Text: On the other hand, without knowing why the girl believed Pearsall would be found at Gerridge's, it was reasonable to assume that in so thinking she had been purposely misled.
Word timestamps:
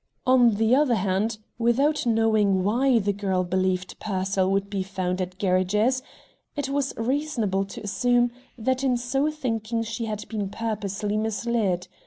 On 0.25 0.55
the 0.55 0.73
other 0.75 0.95
hand, 0.95 1.37
without 1.59 2.07
knowing 2.07 2.63
why 2.63 2.97
the 2.97 3.13
girl 3.13 3.43
believed 3.43 3.99
Pearsall 3.99 4.51
would 4.51 4.67
be 4.67 4.81
found 4.81 5.21
at 5.21 5.37
Gerridge's, 5.37 6.01
it 6.55 6.69
was 6.69 6.91
reasonable 6.97 7.65
to 7.65 7.81
assume 7.83 8.31
that 8.57 8.83
in 8.83 8.97
so 8.97 9.29
thinking 9.29 9.83
she 9.83 10.05
had 10.05 10.27
been 10.27 10.49
purposely 10.49 11.17
misled. 11.17 11.87